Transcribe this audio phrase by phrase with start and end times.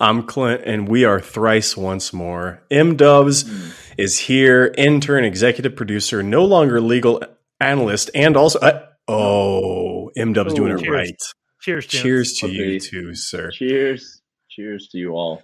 [0.00, 2.62] I'm Clint, and we are thrice once more.
[2.70, 3.74] M Dubs mm.
[3.96, 7.22] is here, intern, executive producer, no longer legal
[7.60, 10.90] analyst, and also uh, oh, M Dubs doing it cheers.
[10.90, 11.22] right.
[11.60, 12.54] Cheers, cheers to okay.
[12.54, 13.50] you too, sir.
[13.50, 15.42] Cheers, cheers to you all.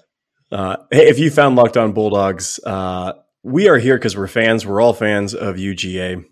[0.52, 4.64] Uh, hey, if you found Locked On Bulldogs, uh, we are here because we're fans.
[4.64, 6.24] We're all fans of UGA,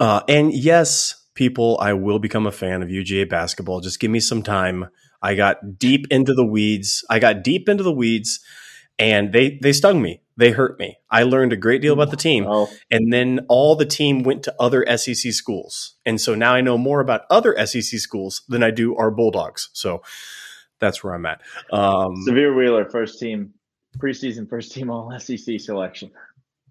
[0.00, 3.80] uh, and yes people, I will become a fan of UGA basketball.
[3.80, 4.88] Just give me some time.
[5.24, 7.02] I got deep into the weeds.
[7.08, 8.40] I got deep into the weeds
[8.98, 10.20] and they they stung me.
[10.36, 10.98] They hurt me.
[11.10, 12.44] I learned a great deal about the team.
[12.46, 12.68] Oh.
[12.90, 15.94] And then all the team went to other SEC schools.
[16.04, 19.70] And so now I know more about other SEC schools than I do our Bulldogs.
[19.72, 20.02] So
[20.80, 21.40] that's where I'm at.
[21.72, 23.54] Um, Sahvir Wheeler, first team,
[23.98, 26.10] preseason first team all SEC selection.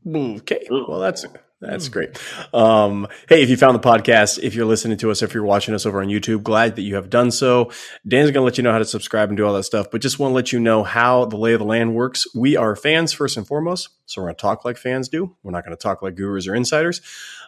[0.08, 0.68] Okay.
[0.70, 1.26] Well, that's
[1.64, 2.20] that's great.
[2.54, 5.74] Um, hey, if you found the podcast, if you're listening to us, if you're watching
[5.74, 7.72] us over on YouTube, glad that you have done so.
[8.06, 10.02] Dan's going to let you know how to subscribe and do all that stuff, but
[10.02, 12.28] just want to let you know how the lay of the land works.
[12.36, 15.36] We are fans first and foremost, so we're going to talk like fans do.
[15.42, 17.02] We're not going to talk like gurus or insiders.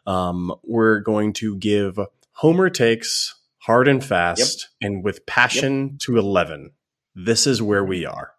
[0.08, 2.00] Um, we're going to give
[2.34, 4.88] Homer takes hard and fast yep.
[4.88, 6.00] and with passion yep.
[6.00, 6.72] to 11.
[7.16, 8.34] This is where we are.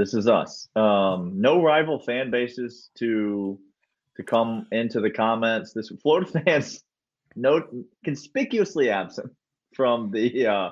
[0.00, 0.66] This is us.
[0.76, 3.58] Um, no rival fan bases to
[4.16, 5.74] to come into the comments.
[5.74, 6.82] This Florida fans,
[7.36, 7.62] no
[8.02, 9.30] conspicuously absent
[9.74, 10.70] from the uh,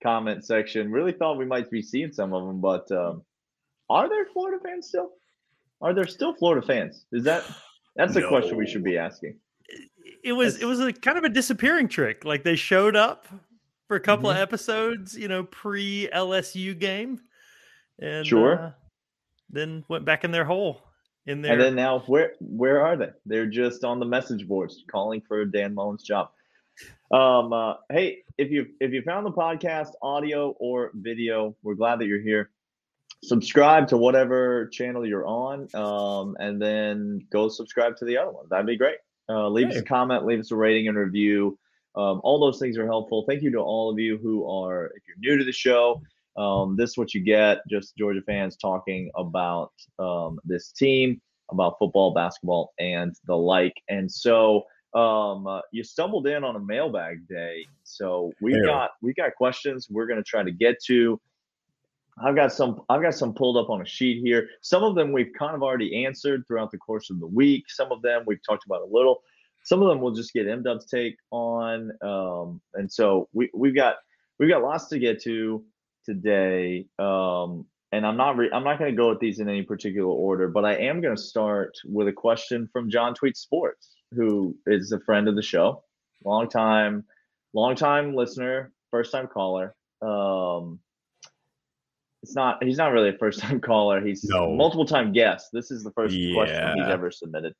[0.00, 0.92] comment section.
[0.92, 3.22] Really thought we might be seeing some of them, but um,
[3.90, 5.10] are there Florida fans still?
[5.80, 7.04] Are there still Florida fans?
[7.10, 7.42] Is that
[7.96, 8.28] that's a no.
[8.28, 9.40] question we should be asking?
[10.22, 12.24] It was that's, it was a kind of a disappearing trick.
[12.24, 13.26] Like they showed up
[13.88, 14.38] for a couple mm-hmm.
[14.38, 17.18] of episodes, you know, pre LSU game,
[17.98, 18.70] and sure, uh,
[19.50, 20.80] then went back in their hole
[21.26, 21.52] in there.
[21.52, 23.10] And then now, where where are they?
[23.26, 26.30] They're just on the message boards calling for Dan Mullen's job.
[27.10, 32.00] Um, uh, hey, if you if you found the podcast, audio or video, we're glad
[32.00, 32.50] that you're here.
[33.24, 38.46] Subscribe to whatever channel you're on, um, and then go subscribe to the other one.
[38.48, 38.98] That'd be great.
[39.28, 39.74] Uh, leave hey.
[39.74, 41.58] us a comment, leave us a rating and review.
[41.96, 43.24] Um, all those things are helpful.
[43.28, 46.00] Thank you to all of you who are, if you're new to the show,
[46.38, 51.74] um, this is what you get just Georgia fans talking about um, this team, about
[51.78, 53.74] football, basketball, and the like.
[53.88, 57.66] And so um, uh, you stumbled in on a mailbag day.
[57.82, 58.62] So we yeah.
[58.64, 61.20] got we got questions we're going to try to get to.
[62.22, 64.48] I've got some I've got some pulled up on a sheet here.
[64.62, 67.64] Some of them we've kind of already answered throughout the course of the week.
[67.68, 69.22] Some of them we've talked about a little.
[69.64, 71.90] Some of them we'll just get M Dub's take on.
[72.00, 73.96] Um, and so we we've got
[74.38, 75.64] we've got lots to get to
[76.08, 76.86] today.
[76.98, 80.08] Um, and I'm not re- I'm not going to go with these in any particular
[80.08, 84.56] order, but I am going to start with a question from John Tweet Sports, who
[84.66, 85.84] is a friend of the show,
[86.24, 87.04] long time,
[87.54, 89.74] long time listener, first time caller.
[90.02, 90.80] Um,
[92.22, 94.04] it's not he's not really a first time caller.
[94.04, 94.54] He's no.
[94.54, 95.48] multiple time guest.
[95.52, 96.34] This is the first yeah.
[96.34, 97.54] question he's ever submitted.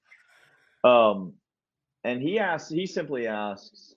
[0.85, 1.35] Um,
[2.05, 3.95] and he asks, he simply asks,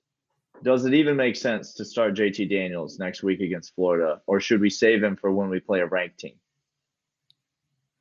[0.64, 4.62] does it even make sense to start JT Daniels next week against Florida, or should
[4.62, 6.36] we save him for when we play a ranked team?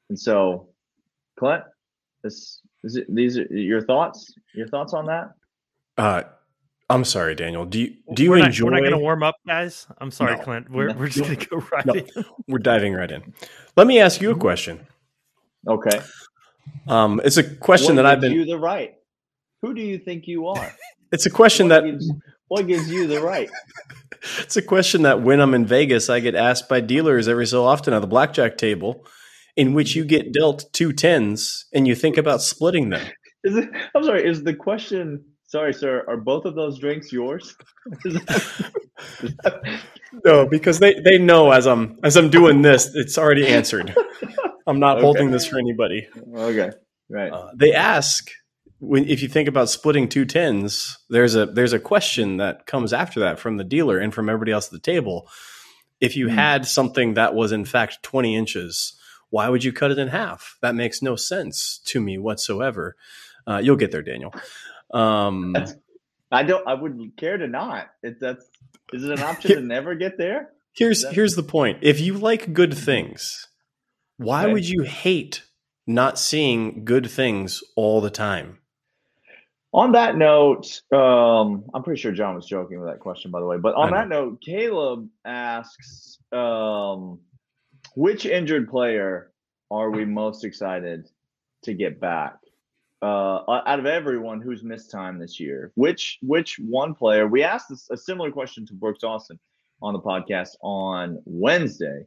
[0.09, 0.69] And so,
[1.39, 1.65] Clint,
[2.23, 4.35] this is it, these are your thoughts.
[4.55, 5.31] Your thoughts on that?
[5.97, 6.23] Uh,
[6.89, 7.65] I'm sorry, Daniel.
[7.65, 8.67] Do you do you we're enjoy?
[8.67, 9.87] Not, we're not going to warm up, guys.
[9.99, 10.43] I'm sorry, no.
[10.43, 10.71] Clint.
[10.71, 11.87] We're we're just going to go right.
[11.87, 12.07] No, in.
[12.49, 13.33] We're diving right in.
[13.77, 14.87] Let me ask you a question.
[15.69, 16.01] Okay.
[16.89, 18.33] Um, it's a question what that I've been.
[18.33, 18.95] You the right.
[19.63, 20.73] Who do you think you are?
[21.13, 21.91] it's a question what that.
[21.91, 22.13] Gives,
[22.51, 23.49] what gives you the right?
[24.39, 27.65] it's a question that when I'm in Vegas, I get asked by dealers every so
[27.65, 29.07] often at the blackjack table,
[29.57, 33.07] in which you get dealt two tens and you think about splitting them.
[33.45, 34.29] Is it, I'm sorry.
[34.29, 35.25] Is the question?
[35.47, 36.05] Sorry, sir.
[36.09, 37.57] Are both of those drinks yours?
[40.25, 43.95] no, because they, they know as I'm as I'm doing this, it's already answered.
[44.67, 45.05] I'm not okay.
[45.05, 46.07] holding this for anybody.
[46.35, 46.71] Okay,
[47.09, 47.33] right.
[47.33, 48.31] Uh, they ask
[48.81, 52.93] when if you think about splitting two tens, there's a there's a question that comes
[52.93, 55.29] after that from the dealer and from everybody else at the table.
[56.01, 56.35] If you mm.
[56.35, 58.99] had something that was in fact 20 inches,
[59.29, 60.57] why would you cut it in half?
[60.63, 62.97] That makes no sense to me whatsoever.
[63.47, 64.35] Uh, you'll get there, Daniel.
[64.93, 65.57] Um,
[66.33, 66.67] I don't.
[66.67, 67.91] I would care to not.
[68.03, 68.45] If that's
[68.93, 70.51] is it an option to never get there?
[70.73, 71.79] Here's here's the point.
[71.83, 73.49] If you like good things,
[74.17, 74.53] why okay.
[74.53, 75.43] would you hate
[75.91, 78.59] not seeing good things all the time.
[79.73, 83.47] On that note, um, I'm pretty sure John was joking with that question, by the
[83.47, 83.57] way.
[83.57, 87.21] But on that note, Caleb asks, um,
[87.95, 89.31] which injured player
[89.71, 91.09] are we most excited
[91.63, 92.35] to get back?
[93.03, 97.27] Uh, out of everyone who's missed time this year, which which one player?
[97.27, 99.39] We asked this, a similar question to Brooks Austin
[99.81, 102.05] on the podcast on Wednesday,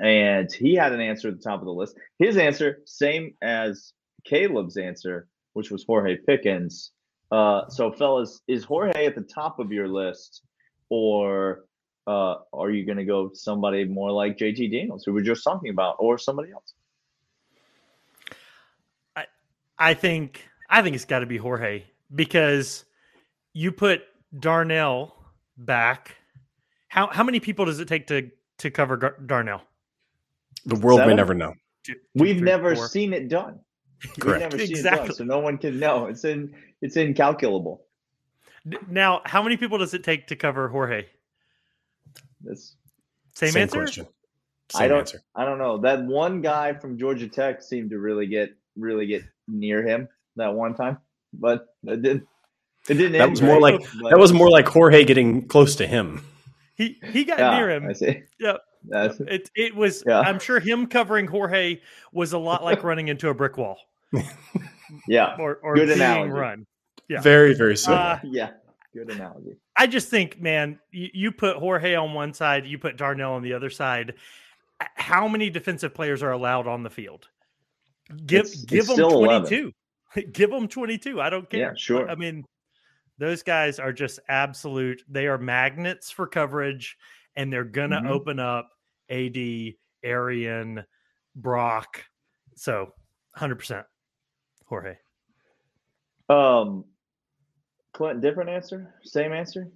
[0.00, 1.96] and he had an answer at the top of the list.
[2.18, 3.92] His answer, same as
[4.24, 5.26] Caleb's answer,
[5.58, 6.92] which was Jorge Pickens.
[7.32, 10.42] Uh, so, fellas, is Jorge at the top of your list,
[10.88, 11.64] or
[12.06, 15.42] uh, are you going to go somebody more like JT Daniels, who we are just
[15.42, 16.74] talking about, or somebody else?
[19.16, 19.24] I
[19.76, 21.82] I think I think it's got to be Jorge
[22.14, 22.84] because
[23.52, 24.02] you put
[24.38, 25.12] Darnell
[25.56, 26.14] back.
[26.86, 29.62] How how many people does it take to to cover Gar- Darnell?
[30.66, 31.10] The world Seven?
[31.10, 31.52] may never know.
[31.82, 32.86] Two- two, We've three, never four.
[32.86, 33.58] seen it done.
[34.02, 34.40] We've Correct.
[34.40, 35.08] never seen it Exactly.
[35.08, 36.06] done, so no one can know.
[36.06, 37.82] It's in it's incalculable.
[38.88, 41.06] Now, how many people does it take to cover Jorge?
[42.46, 42.76] It's,
[43.34, 43.78] Same, answer.
[43.78, 44.06] question.
[44.74, 45.22] I Same don't- answer.
[45.34, 45.78] I don't know.
[45.78, 50.54] That one guy from Georgia Tech seemed to really get really get near him that
[50.54, 50.98] one time,
[51.32, 52.26] but it didn't.
[52.88, 53.12] It didn't.
[53.12, 56.22] That end was more like but- that was more like Jorge getting close to him.
[56.76, 57.88] He he got yeah, near him.
[57.88, 58.22] I see.
[58.38, 58.60] Yep.
[58.84, 60.04] That's, It it was.
[60.06, 60.20] Yeah.
[60.20, 61.80] I'm sure him covering Jorge
[62.12, 63.78] was a lot like running into a brick wall
[65.06, 66.30] yeah, or or Good being analogy.
[66.32, 66.66] run.
[67.08, 67.20] Yeah.
[67.20, 68.02] Very very similar.
[68.02, 68.50] Uh, yeah.
[68.94, 69.56] Good analogy.
[69.76, 73.42] I just think, man, you, you put Jorge on one side, you put Darnell on
[73.42, 74.14] the other side.
[74.80, 77.28] How many defensive players are allowed on the field?
[78.26, 79.72] Give It's- give it's them 22.
[80.32, 81.20] give them 22.
[81.20, 81.60] I don't care.
[81.60, 82.08] Yeah, sure.
[82.10, 82.44] I mean,
[83.18, 85.02] those guys are just absolute.
[85.08, 86.96] They are magnets for coverage,
[87.36, 88.08] and they're gonna Mhm.
[88.10, 88.70] open up
[89.10, 90.82] AD, Arian,
[91.36, 92.04] Brock.
[92.56, 92.94] So,
[93.34, 93.86] hundred percent,
[94.68, 94.96] Jorge.
[96.28, 96.84] Um,
[97.92, 99.68] Clint, different answer, same answer.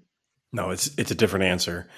[0.53, 1.89] no, it's it's a different answer.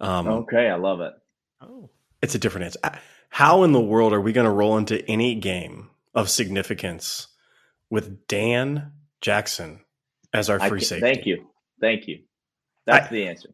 [0.00, 1.12] Um, Okay, I love it.
[1.60, 1.88] Oh,
[2.20, 2.80] It's a different answer.
[2.82, 2.90] Uh,
[3.30, 7.28] How in the world are we going to roll into any game of significance
[7.88, 9.80] with Dan Jackson
[10.32, 11.00] as our free safety?
[11.00, 11.46] Thank you,
[11.80, 12.22] thank you.
[12.84, 13.50] That's the answer.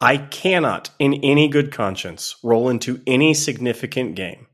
[0.00, 4.48] I cannot, in any good conscience, roll into any significant game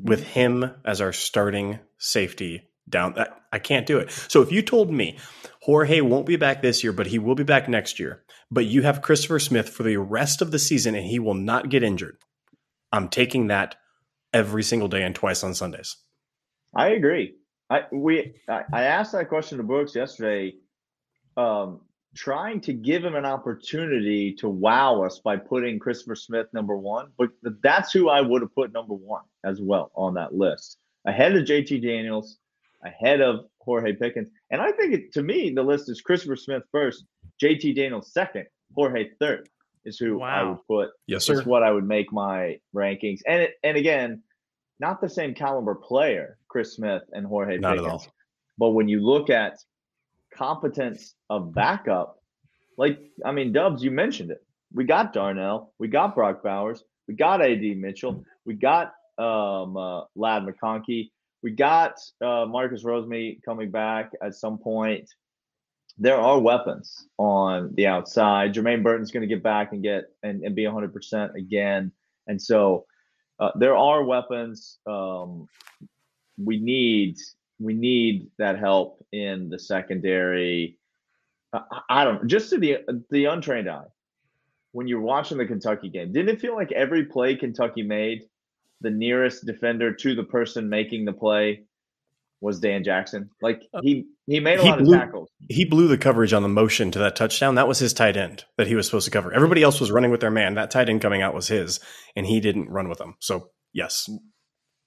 [0.00, 3.18] with him as our starting safety down.
[3.18, 4.10] I, I can't do it.
[4.28, 5.18] So if you told me
[5.62, 8.82] Jorge won't be back this year, but he will be back next year, but you
[8.82, 12.18] have Christopher Smith for the rest of the season and he will not get injured,
[12.92, 13.76] I'm taking that
[14.32, 15.96] every single day and twice on Sundays.
[16.74, 17.34] I agree.
[17.70, 20.54] I we I, I asked that question to Brooks yesterday,
[21.36, 21.80] um,
[22.14, 27.08] trying to give him an opportunity to wow us by putting Christopher Smith number one.
[27.18, 27.30] But
[27.62, 31.44] that's who I would have put number one as well on that list, ahead of
[31.44, 32.38] JT Daniels,
[32.84, 34.28] ahead of Jorge Pickens.
[34.50, 37.04] And I think it, to me the list is Christopher Smith first,
[37.42, 39.48] JT Daniels second, Jorge third
[39.84, 43.20] is who I would put Yes, is what I would make my rankings.
[43.26, 44.22] And it, and again,
[44.80, 48.02] not the same caliber player, Chris Smith and Jorge Not at Pickens.
[48.04, 48.14] all.
[48.58, 49.58] But when you look at
[50.34, 52.20] competence of backup,
[52.76, 54.44] like I mean, Dubs, you mentioned it.
[54.72, 60.02] We got Darnell, we got Brock Bowers, we got AD Mitchell, we got um, uh,
[60.14, 61.10] Ladd McConkey,
[61.42, 65.08] we got uh, Marcus Rosemead coming back at some point.
[65.96, 68.54] There are weapons on the outside.
[68.54, 71.92] Jermaine Burton's going to get back and get and, and be 100% again.
[72.26, 72.86] And so
[73.40, 74.78] uh, there are weapons.
[74.86, 75.48] Um,
[76.42, 77.16] we need
[77.60, 80.78] we need that help in the secondary.
[81.52, 82.78] I, I don't just to the
[83.10, 83.86] the untrained eye.
[84.72, 88.24] When you're watching the Kentucky game, didn't it feel like every play Kentucky made,
[88.80, 91.64] the nearest defender to the person making the play
[92.40, 93.30] was Dan Jackson?
[93.42, 95.30] Like uh, he he made a He lot blew- of tackles.
[95.48, 97.54] He blew the coverage on the motion to that touchdown.
[97.56, 99.32] That was his tight end that he was supposed to cover.
[99.32, 100.54] Everybody else was running with their man.
[100.54, 101.80] That tight end coming out was his,
[102.14, 103.16] and he didn't run with them.
[103.20, 104.08] So, yes.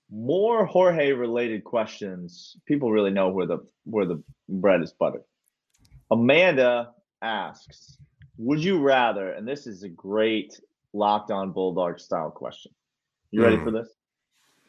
[0.10, 2.56] more Jorge related questions.
[2.68, 5.24] People really know where the where the bread is buttered.
[6.10, 7.98] Amanda asks,
[8.38, 10.60] "Would you rather?" And this is a great
[10.94, 12.72] locked on bulldog style question.
[13.32, 13.64] You ready Mm.
[13.64, 13.90] for this?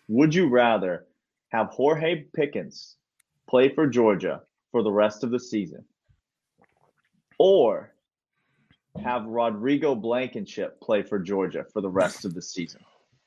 [0.09, 1.07] Would you rather
[1.51, 2.97] have Jorge Pickens
[3.49, 5.85] play for Georgia for the rest of the season,
[7.39, 7.93] or
[9.03, 12.81] have Rodrigo Blankenship play for Georgia for the rest of the season?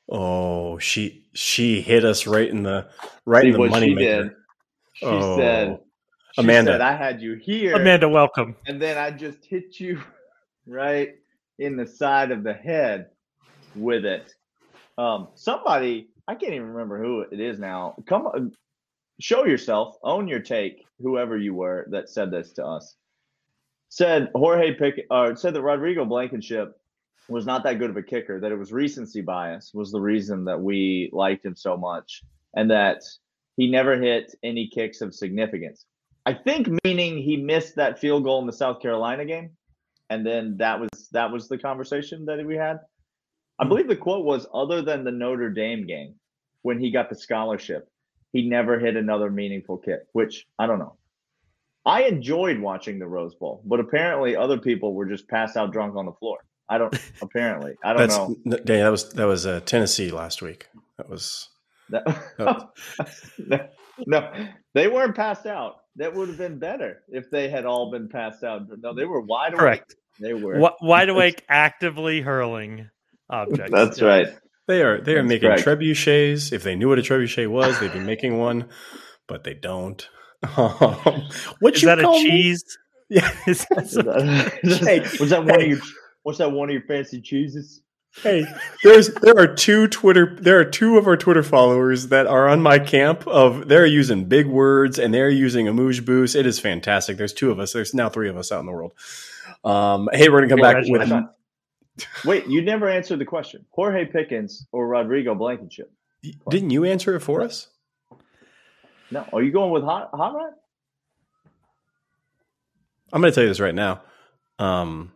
[0.08, 2.88] Oh, she she hit us right in the
[3.24, 4.22] right See in the money she maker.
[4.24, 4.32] did.
[4.94, 5.36] She Oh.
[5.36, 5.80] said,
[6.34, 6.72] she Amanda.
[6.72, 8.56] said, I had you here, Amanda, welcome.
[8.66, 10.00] and then I just hit you
[10.66, 11.14] right
[11.58, 13.10] in the side of the head
[13.74, 14.32] with it.
[14.98, 17.94] Um, somebody I can't even remember who it is now.
[18.06, 18.52] Come on,
[19.20, 22.96] show yourself, own your take, whoever you were that said this to us.
[23.88, 26.80] Said Jorge Pick or said that Rodrigo Blankenship
[27.28, 30.44] was not that good of a kicker, that it was recency bias was the reason
[30.44, 32.22] that we liked him so much,
[32.54, 33.02] and that
[33.56, 35.86] he never hit any kicks of significance.
[36.24, 39.50] I think meaning he missed that field goal in the South Carolina game,
[40.10, 42.80] and then that was that was the conversation that we had.
[43.58, 46.14] I believe the quote was other than the Notre Dame game
[46.62, 47.88] when he got the scholarship,
[48.32, 50.96] he never hit another meaningful kick, which I don't know.
[51.86, 55.94] I enjoyed watching the Rose Bowl, but apparently other people were just passed out drunk
[55.96, 56.38] on the floor.
[56.68, 57.74] I don't apparently.
[57.84, 58.36] I don't That's know.
[58.46, 58.82] n- Danny.
[58.82, 60.66] That was that was uh, Tennessee last week.
[60.98, 61.48] That was
[61.90, 62.02] That,
[62.40, 62.70] Oh.
[63.38, 63.68] no,
[64.06, 64.32] no,
[64.74, 65.76] they weren't passed out.
[65.94, 68.62] That would have been better if they had all been passed out.
[68.80, 69.60] No, they were wide awake.
[69.60, 69.94] Correct.
[70.20, 70.54] They were.
[70.54, 72.90] Wi- Wide awake, actively hurling
[73.30, 73.70] objects.
[73.72, 74.06] That's Yeah.
[74.08, 74.26] right.
[74.68, 75.64] they are they are That's making correct.
[75.66, 76.52] trebuchets.
[76.52, 78.68] If they knew what a trebuchet was, they'd be making one,
[79.26, 80.08] but they don't.
[81.60, 82.30] what Is you that a call me?
[82.30, 82.64] cheese?
[83.08, 83.30] Yeah.
[83.46, 85.66] Is that Is some- Hey, was that one hey.
[85.66, 85.78] of your?
[86.24, 87.80] What's that one of your fancy cheeses?
[88.20, 88.44] Hey,
[88.82, 92.62] there's there are two Twitter there are two of our Twitter followers that are on
[92.62, 96.34] my camp of they're using big words and they're using amuse-bouche.
[96.34, 97.16] It is fantastic.
[97.16, 97.72] There's two of us.
[97.74, 98.92] There's now three of us out in the world.
[99.64, 101.28] Um, hey, we're gonna come back with Congratulations.
[102.24, 103.64] Wait, you never answered the question.
[103.70, 105.90] Jorge Pickens or Rodrigo Blankenship?
[106.50, 107.68] didn't you answer it for us?
[109.10, 110.52] No, are you going with Hot Hot Rod?
[113.12, 114.02] I'm gonna tell you this right now.
[114.58, 115.12] Um,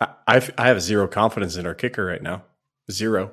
[0.00, 2.44] I I've, I have zero confidence in our kicker right now.
[2.90, 3.32] Zero.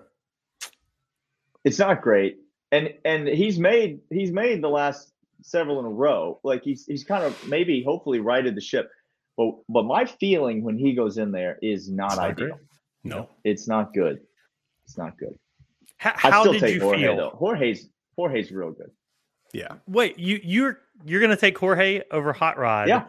[1.64, 2.38] It's not great,
[2.72, 6.40] and and he's made he's made the last several in a row.
[6.44, 8.92] Like he's he's kind of maybe hopefully righted the ship.
[9.42, 12.48] But but my feeling when he goes in there is not not ideal.
[12.50, 12.60] great.
[13.04, 13.30] No.
[13.44, 14.20] It's not good.
[14.86, 15.34] It's not good.
[15.98, 17.16] How, I still did take you Jorge feel?
[17.16, 17.30] though.
[17.32, 18.92] Jorge's Jorge's real good.
[19.52, 19.76] Yeah.
[19.88, 22.88] Wait, you you're you're gonna take Jorge over Hot Rod?
[22.88, 23.06] Yeah.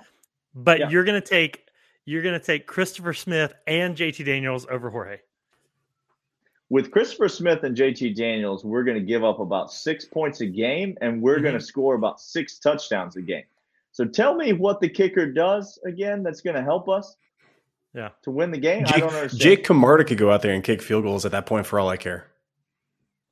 [0.54, 0.88] but Yeah.
[0.88, 1.66] you're gonna take
[2.06, 5.18] you're gonna take Christopher Smith and JT Daniels over Jorge.
[6.70, 10.46] With Christopher Smith and JT Daniels, we're going to give up about six points a
[10.46, 11.42] game, and we're mm-hmm.
[11.42, 13.44] going to score about six touchdowns a game.
[13.92, 17.16] So tell me what the kicker does again that's going to help us
[17.94, 18.10] Yeah.
[18.22, 18.84] to win the game.
[18.86, 19.40] I Jake, don't understand.
[19.40, 21.88] Jake Camarda could go out there and kick field goals at that point for all
[21.88, 22.26] I care.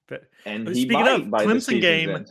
[0.07, 2.31] But and he speaking might of by Clemson game, end.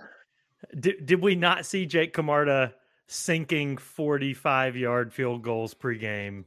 [0.79, 2.73] did did we not see Jake Camarda
[3.07, 6.43] sinking 45 yard field goals pregame?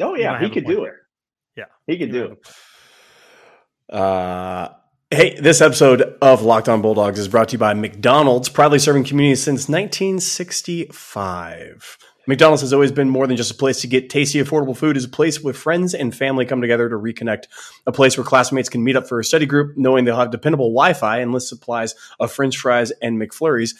[0.00, 0.86] Oh You yeah, he could do there.
[0.94, 0.98] it.
[1.56, 1.64] Yeah.
[1.86, 2.38] He could You do might
[3.88, 3.94] it.
[3.96, 4.68] Uh,
[5.12, 9.04] hey, this episode of Locked On Bulldogs is brought to you by McDonald's, proudly serving
[9.04, 11.98] communities since 1965.
[12.26, 14.96] McDonald's has always been more than just a place to get tasty, affordable food.
[14.96, 17.42] It's a place where friends and family come together to reconnect.
[17.86, 20.70] A place where classmates can meet up for a study group, knowing they'll have dependable
[20.70, 23.74] Wi-Fi and list supplies of French fries and McFlurries.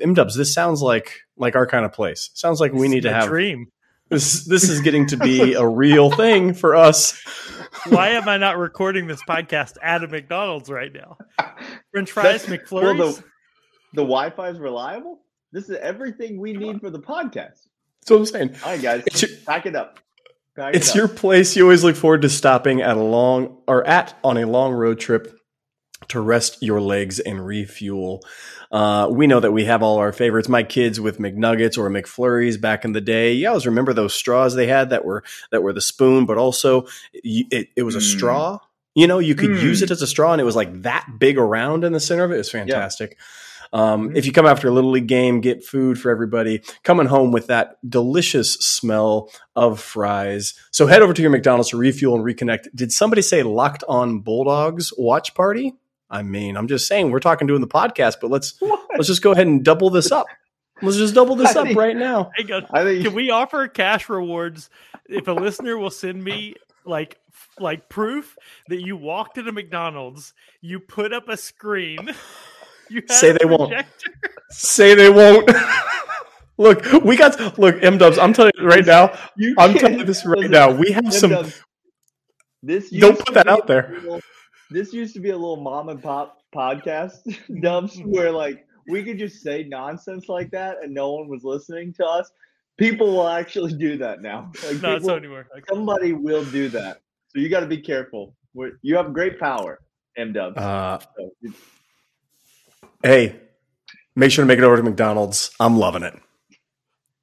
[0.00, 2.30] M Dubs, this sounds like like our kind of place.
[2.34, 3.70] Sounds like we It's need to have dream.
[4.14, 4.44] This.
[4.44, 7.20] This is getting to be a real thing for us.
[7.88, 11.18] Why am I not recording this podcast at a McDonald's right now?
[11.92, 12.98] French fries, That's- McFlurries.
[12.98, 13.24] Well, the,
[13.94, 15.20] the Wi-Fi is reliable.
[15.52, 17.68] This is everything we need for the podcast.
[18.00, 18.56] That's what I'm saying.
[18.64, 19.98] All right, guys, It's your- pack it up.
[20.56, 23.86] Pack It's it your place you always look forward to stopping at a long or
[23.86, 25.36] at on a long road trip
[26.08, 28.22] to rest your legs and refuel.
[28.74, 30.48] Uh, we know that we have all our favorites.
[30.48, 33.32] My kids with McNuggets or McFlurries back in the day.
[33.32, 36.82] You always remember those straws they had that were that were the spoon, but also
[37.24, 38.16] y- it, it was a Mm.
[38.16, 38.58] straw.
[38.96, 39.62] You know, you could Mm.
[39.62, 42.24] use it as a straw, and it was like that big around in the center
[42.24, 42.34] of it.
[42.34, 43.16] It was fantastic.
[43.72, 44.16] Um, Mhm.
[44.16, 46.60] If you come after a little league game, get food for everybody.
[46.82, 50.54] Coming home with that delicious smell of fries.
[50.72, 52.66] So head over to your McDonald's to refuel and reconnect.
[52.74, 55.74] Did somebody say locked on Bulldogs watch party?
[56.14, 58.54] I mean, I'm just saying we're talking doing the podcast, but let's
[58.96, 60.26] let's just go ahead and double this up.
[60.80, 62.30] Let's just double this I up think- right now.
[62.38, 62.84] On.
[62.84, 64.70] Think Can we offer cash rewards
[65.08, 66.54] if a listener will send me
[66.84, 67.18] like
[67.58, 68.36] like proof
[68.68, 71.98] that you walked into McDonald's, you put up a screen,
[72.88, 73.74] you had Say a they won't.
[74.50, 75.50] Say they won't.
[76.58, 78.18] look, we got look, M Dubs.
[78.18, 79.18] I'm telling you right now.
[79.36, 80.70] you I'm telling you this right now.
[80.70, 81.52] We have Tim some.
[82.62, 83.90] This Don't put that out there.
[84.00, 84.20] little-
[84.70, 87.18] this used to be a little mom and pop podcast,
[87.60, 91.92] Dubs, where like we could just say nonsense like that and no one was listening
[91.94, 92.30] to us.
[92.76, 94.50] People will actually do that now.
[94.66, 95.46] Like Not people- so anymore.
[95.56, 95.64] Okay.
[95.68, 97.00] somebody will do that.
[97.28, 98.34] So you got to be careful.
[98.52, 99.80] We're, you have great power,
[100.16, 100.56] M Dubs.
[100.56, 101.52] Uh, So
[103.02, 103.36] hey,
[104.16, 105.50] make sure to make it over to McDonald's.
[105.60, 106.14] I'm loving it.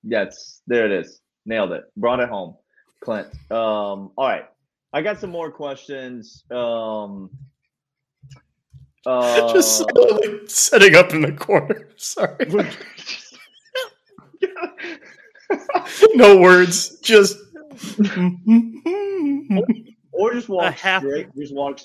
[0.04, 1.22] Yes, there it is.
[1.46, 1.84] Nailed it.
[1.96, 2.56] Brought it home,
[3.02, 3.28] Clint.
[3.50, 4.46] Um, all right.
[4.94, 6.44] I got some more questions.
[6.52, 7.30] Um,
[9.04, 11.88] Uh, Just slowly setting up in the corner.
[11.98, 12.36] Sorry.
[16.14, 17.00] no words.
[17.00, 17.36] Just.
[20.14, 21.36] or just walk half- straight.
[21.36, 21.80] Just walk,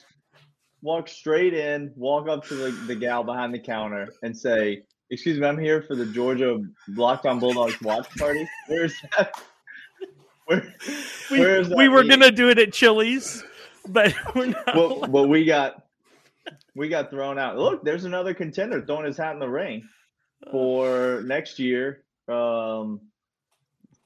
[0.82, 1.90] walk straight in.
[1.96, 5.80] Walk up to the, the gal behind the counter and say, "Excuse me, I'm here
[5.80, 6.58] for the Georgia
[6.88, 8.46] Locked On Bulldogs watch party.
[8.66, 9.32] Where's that?
[10.46, 10.74] Where,
[11.30, 13.42] We, where is that we were meeting?" gonna do it at Chili's,
[13.88, 14.74] but we're not.
[14.74, 15.10] well, allowed.
[15.12, 15.82] well, we got
[16.74, 17.56] we got thrown out.
[17.58, 19.88] Look, there's another contender throwing his hat in the ring
[20.52, 22.02] for next year.
[22.28, 23.00] Um,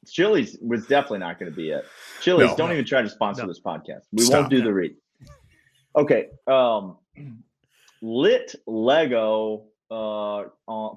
[0.08, 1.84] Chili's was definitely not going to be it.
[2.22, 2.56] Chili's, No.
[2.56, 3.48] don't even try to sponsor No.
[3.48, 4.02] this podcast.
[4.12, 4.40] We Stop.
[4.40, 4.94] won't do the read.
[5.96, 6.28] Okay.
[6.46, 6.96] Um,
[8.02, 10.44] Lit Lego uh,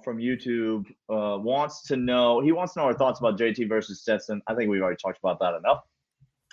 [0.03, 2.41] from YouTube uh, wants to know.
[2.41, 4.41] He wants to know our thoughts about JT versus Stetson.
[4.47, 5.83] I think we've already talked about that enough.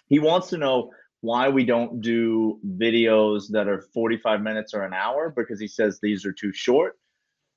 [0.08, 4.94] He wants to know why we don't do videos that are 45 minutes or an
[4.94, 6.96] hour because he says these are too short.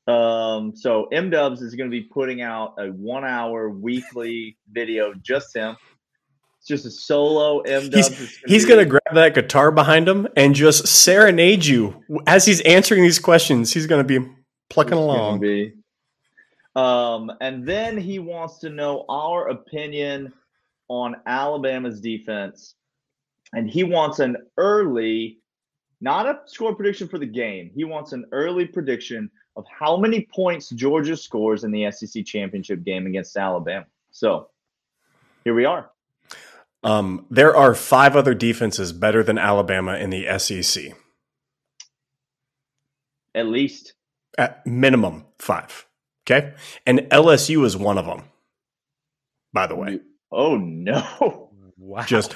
[0.05, 5.13] Um, so M Dubs is going to be putting out a one hour weekly video,
[5.13, 5.77] just him.
[6.59, 8.07] It's just a solo M Dubs.
[8.09, 12.59] He's, he's going to grab that guitar behind him and just serenade you as he's
[12.61, 13.71] answering these questions.
[13.71, 14.29] He's going to be
[14.73, 15.39] plucking along.
[15.39, 15.73] Be.
[16.75, 20.33] Um, and then he wants to know our opinion
[20.87, 22.75] on Alabama's defense,
[23.53, 25.39] and he wants an early,
[26.01, 27.71] not a score prediction for the game.
[27.75, 32.83] He wants an early prediction of how many points Georgia scores in the SEC championship
[32.83, 33.85] game against Alabama.
[34.11, 34.49] So
[35.43, 35.91] here we are.
[36.83, 40.93] Um, there are five other defenses better than Alabama in the SEC.
[43.35, 43.93] At least
[44.37, 45.85] At minimum, five.
[46.25, 46.53] Okay.
[46.85, 48.23] And LSU is one of them,
[49.53, 49.99] by the way.
[50.31, 51.49] Oh no!
[51.77, 52.03] wow.
[52.03, 52.35] Just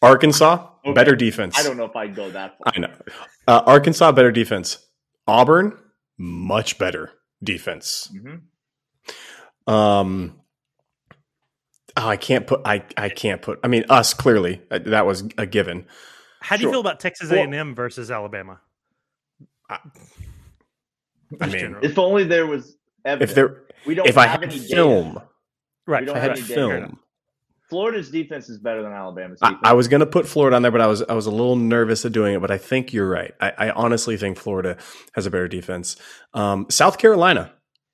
[0.00, 0.92] Arkansas, Okay.
[0.94, 1.58] better defense.
[1.58, 2.72] I don't know if I'd go that far.
[2.74, 2.90] I know.
[3.48, 4.78] Uh, Arkansas, better defense.
[5.26, 5.76] Auburn,
[6.18, 8.12] much better defense.
[8.14, 8.42] Mhm.
[9.72, 10.40] Um,
[11.96, 12.60] oh, I can't put.
[12.64, 13.58] I I can't put.
[13.64, 15.86] I mean, us clearly uh, that was a given.
[16.40, 16.72] How do you Sure.
[16.74, 18.60] feel about Texas A&M versus Alabama?
[19.70, 19.78] I
[21.40, 21.88] Just mean, generally.
[21.88, 23.30] If only there was evidence.
[23.30, 24.74] if there, we don't if I have had any data.
[24.74, 25.20] film,
[25.86, 26.54] right, we don't if I have had any data.
[26.54, 26.98] film.
[27.68, 29.62] Florida's defense is better than Alabama's I, defense.
[29.64, 31.56] I was going to put Florida on there, but I was I was a little
[31.56, 32.40] nervous of doing it.
[32.40, 33.32] But I think you're right.
[33.40, 34.76] I, I honestly think Florida
[35.14, 35.96] has a better defense.
[36.34, 37.52] Um, South Carolina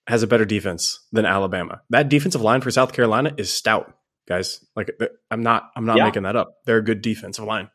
[0.09, 1.83] has a better defense than Alabama.
[1.91, 3.95] That defensive line for South Carolina is stout,
[4.27, 4.65] guys.
[4.75, 4.91] Like
[5.31, 6.07] I'm not I'm not Yeah.
[6.07, 6.57] making that up.
[6.65, 7.71] They're a good defensive line.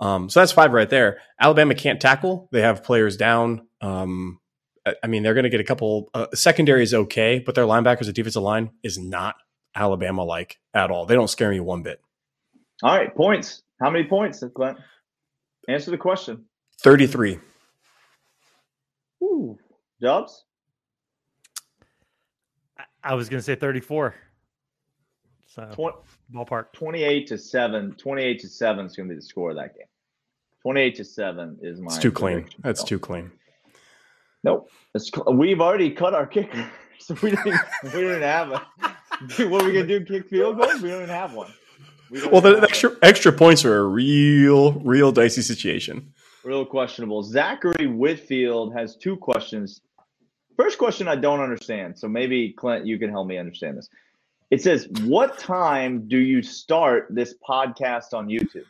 [0.00, 1.18] Um, so that's five right there.
[1.40, 2.48] Alabama can't tackle.
[2.50, 3.68] They have players down.
[3.80, 4.40] Um,
[4.86, 6.10] I I mean, they're going to get a couple.
[6.14, 9.36] Uh, secondary is okay, but their linebackers, the defensive line, is not
[9.74, 11.06] Alabama like at all.
[11.06, 12.00] They don't scare me one bit.
[12.82, 13.62] All right, points.
[13.80, 14.78] How many points, Clint?
[15.68, 16.44] Answer the question.
[16.80, 17.38] 33.
[19.22, 19.58] Ooh.
[20.00, 20.44] Dubs?
[22.78, 24.14] I- I was going to say 34.
[25.46, 26.72] So Tw- ballpark.
[26.72, 27.94] 28 to 7.
[27.96, 29.86] 28 to 7 is going to be the score of that game.
[30.62, 32.48] 28 to 7 is my It's too clean.
[32.60, 33.30] That's So- too clean.
[34.44, 34.70] Nope.
[34.94, 36.68] It's, we've already cut our kicker.
[36.98, 38.62] So we didn't, we didn't have a.
[39.48, 40.04] What are we going to do?
[40.04, 40.80] Kick field goals?
[40.80, 41.52] We don't even have one.
[42.12, 46.12] We Well, the extra extra points are a real, real dicey situation.
[46.44, 47.24] real questionable.
[47.24, 49.80] Zachary Whitfield has two questions.
[50.56, 53.88] First question I don't understand, so maybe Clint, you can help me understand this.
[54.52, 58.66] It says, "What time do you start this podcast on YouTube?"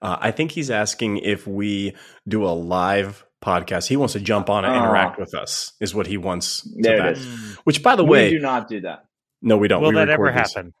[0.00, 1.94] Uh, I think he's asking if we
[2.26, 3.86] do a live podcast.
[3.88, 4.84] He wants to jump on and Ah.
[4.84, 5.72] interact with us.
[5.80, 6.62] Is what he wants.
[6.62, 7.12] to There it that.
[7.18, 7.26] is.
[7.26, 7.56] Mm.
[7.64, 9.04] Which, by the we way, we do not do that.
[9.42, 9.80] no, we don't.
[9.82, 10.34] Will we that ever these.
[10.34, 10.74] happen?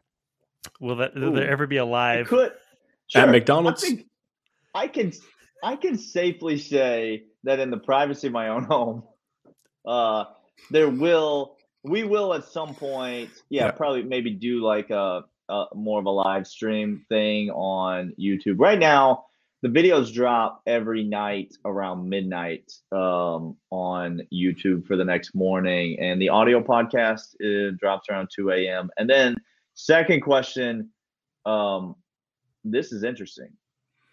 [0.80, 1.34] Will that will Ooh.
[1.36, 2.26] there ever be a live?
[2.28, 2.52] could
[3.14, 3.82] At McDonald's?
[3.84, 4.06] I, think
[4.74, 5.12] I can
[5.62, 9.04] I can safely say that in the privacy of my own home,
[9.86, 10.24] uh,
[10.70, 13.70] there will we will at some point, yeah, Yeah.
[13.70, 18.56] probably maybe do like a, a more of a live stream thing on YouTube.
[18.58, 19.26] Right now,
[19.62, 26.20] the videos drop every night around midnight um, on YouTube for the next morning, and
[26.22, 28.90] the audio podcast uh, drops around two a.m.
[28.98, 29.36] And then
[29.74, 30.90] second question,
[31.44, 31.96] um,
[32.64, 33.48] this is interesting.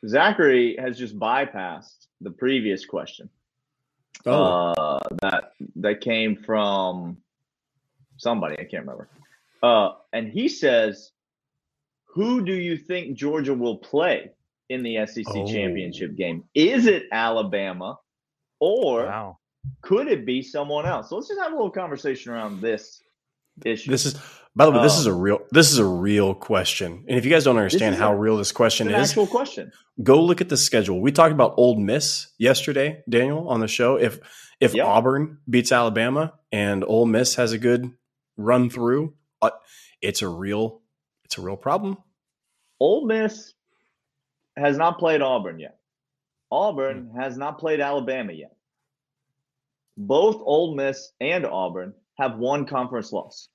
[0.08, 3.30] Zachary has just bypassed the previous question
[4.26, 7.18] Oh, uh, that that came from
[8.18, 9.10] somebody I can't remember,
[9.62, 11.12] uh, and he says,
[12.06, 14.32] "Who do you think Georgia will play
[14.70, 15.48] in the SEC Oh.
[15.48, 16.44] championship game?
[16.54, 17.98] Is it Alabama,
[18.60, 19.38] or Wow.
[19.82, 23.02] could it be someone else?" So let's just have a little conversation around this
[23.64, 23.90] issue.
[23.92, 24.16] This is,
[24.56, 27.06] by the way, this is a Um, real this is a real question.
[27.08, 29.72] And if you guys don't understand how a- real this question is, actual question.
[30.04, 31.00] go look at the schedule.
[31.02, 33.98] We talked about Ole Miss yesterday, Daniel, on the show.
[33.98, 34.20] If
[34.62, 34.86] if Yeah.
[34.86, 37.92] Auburn beats Alabama and Ole Miss has a good
[38.38, 39.52] run through, uh,
[40.02, 40.82] it's a real
[41.26, 41.98] it's a real problem.
[42.80, 43.54] Ole Miss
[44.58, 45.78] has not played Auburn yet.
[46.52, 48.56] Auburn has not played Alabama yet.
[49.98, 53.50] Both Ole Miss and Auburn have one conference loss.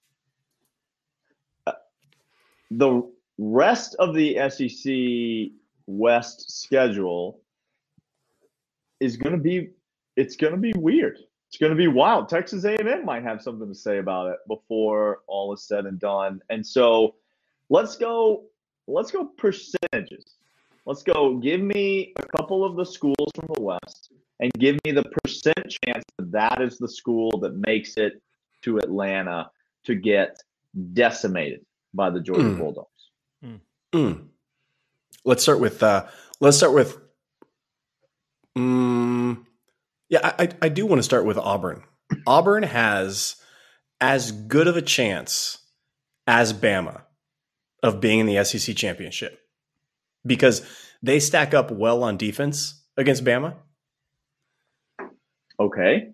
[1.66, 1.72] Uh,
[2.70, 5.52] The rest of the SEC
[5.86, 7.40] West schedule
[9.00, 9.70] is going to be
[10.16, 11.18] it's going to be weird.
[11.48, 12.28] It's going to be wild.
[12.28, 16.40] Texas A&M might have something to say about it before all is said and done.
[16.50, 17.16] And so
[17.70, 18.44] let's go
[18.86, 20.36] let's go percentages.
[20.86, 24.92] Let's go give me a couple of the schools from the West and give me
[24.92, 28.20] the percent chance that that is the school that makes it
[28.62, 29.50] to Atlanta
[29.84, 30.36] to get
[30.92, 31.60] decimated
[31.94, 32.58] by the Georgia Mm.
[32.58, 32.88] Bulldogs.
[33.92, 34.28] Mm.
[35.24, 36.06] Let's start with uh,
[36.40, 36.96] let's start with.
[38.56, 39.44] Mm,
[40.08, 41.82] yeah, I, I I do want to start with Auburn.
[42.26, 43.36] Auburn has
[44.00, 45.58] as good of a chance
[46.26, 47.02] as Bama
[47.82, 49.39] of being in the SEC championship
[50.24, 50.62] because
[51.02, 53.54] they stack up well on defense against Bama.
[55.58, 56.08] Okay.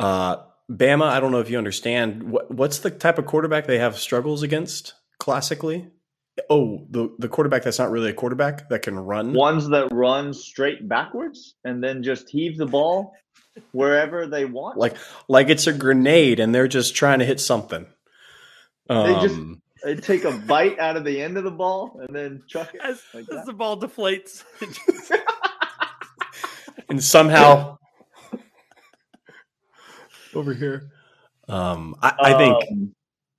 [0.00, 0.36] Uh,
[0.70, 3.98] Bama, I don't know if you understand what what's the type of quarterback they have
[3.98, 5.88] struggles against classically.
[6.50, 9.32] Oh, the the quarterback that's not really a quarterback that can run.
[9.34, 13.12] Ones that run straight backwards and then just heave the ball
[13.72, 14.78] wherever they want.
[14.78, 14.96] like
[15.28, 17.86] like it's a grenade and they're just trying to hit something.
[18.88, 19.40] They just-
[19.82, 22.80] They take a bite out of the end of the ball and then chuck it.
[22.82, 24.44] As, Like as the ball deflates.
[26.88, 27.76] and somehow
[30.34, 30.90] over here.
[31.48, 32.94] Um, I, I think Um,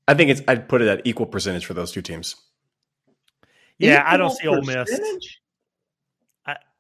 [0.08, 2.36] I think it's I'd put it at equal percentage for those two teams.
[3.80, 4.89] yeah, I don't equal see Ole Miss.
[4.89, 5.41] percentage?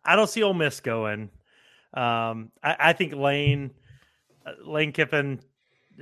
[0.07, 1.31] I don't see Ole Miss going.
[1.95, 3.71] Um, I, I think Lane,
[4.45, 5.39] uh, Lane Kiffin,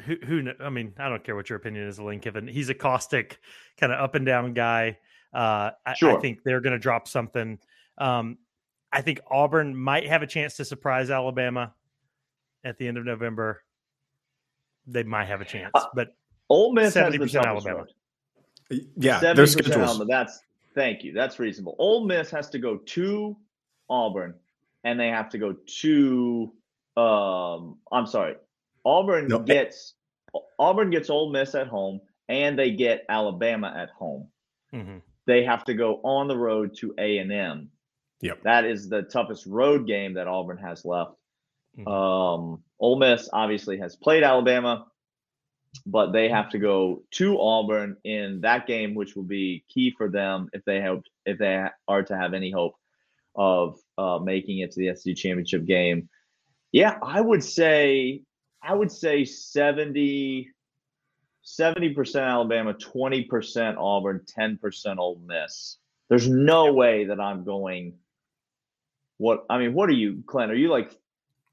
[0.06, 2.48] who, who, I mean, I don't care what your opinion is of Lane Kiffin.
[2.48, 3.40] He's a caustic,
[3.80, 4.98] kind of up and down guy.
[5.34, 7.60] Uh, I, I think they're going to drop something.
[7.98, 8.38] Um,
[8.92, 11.74] I think Auburn might have a chance to surprise Alabama
[12.64, 13.64] at the end of November.
[14.86, 16.10] They might have a chance, Uh, but
[16.50, 17.78] Ole Miss has the 70% toughest Alabama.
[17.78, 17.88] road.
[18.98, 19.90] Yeah, Seventy their percent schedules.
[19.90, 20.06] Alabama.
[20.10, 20.40] That's
[20.76, 21.14] thank you.
[21.14, 21.76] That's reasonable.
[21.80, 23.38] Ole Miss has to go to
[23.90, 24.34] Auburn,
[24.84, 26.52] and they have to go to.
[26.96, 28.36] Um, I'm sorry.
[28.86, 29.94] Auburn No, I- gets
[30.58, 34.30] Auburn gets Ole Miss at home, and they get Alabama at home.
[34.74, 35.02] mhm.
[35.26, 37.72] They have to go on the road to A and M.
[38.22, 38.42] Yep.
[38.44, 41.12] That is the toughest road game that Auburn has left.
[41.78, 41.88] Mhm.
[41.88, 44.88] Um, Ole Miss obviously has played Alabama,
[45.86, 50.10] but they have to go to Auburn in that game, which will be key for
[50.10, 52.76] them if they have if they are to have any hope
[53.36, 56.10] of uh, making it to the SEC championship game.
[56.72, 58.22] Yeah, I would say
[58.64, 60.50] I would say 70
[61.96, 65.78] percent Alabama, twenty percent Auburn, ten percent Ole Miss.
[66.10, 67.96] There's no way that I'm going.
[69.18, 70.52] What I mean, what are you, Clint?
[70.52, 70.92] Are you like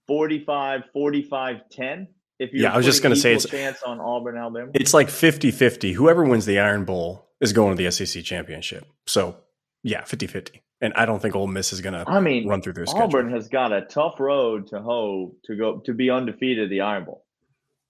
[0.07, 2.09] 45, 45, 10?
[2.39, 4.71] If you're Yeah, I was just gonna say it's- chance on Auburn, Alabama.
[4.75, 5.93] It's like 50-50.
[5.95, 8.87] Whoever wins the Iron Bowl is going to the SEC championship.
[9.07, 9.37] So
[9.83, 10.61] yeah, 50-50.
[10.83, 13.05] And I don't think Ole Miss is going to I mean, run through their schedule.
[13.05, 16.81] Auburn has got a tough road to hoe to go to be undefeated at the
[16.81, 17.25] Iron Bowl.